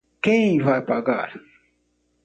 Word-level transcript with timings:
Quem 0.19 0.57
vai 0.59 0.81
gravar? 0.83 1.31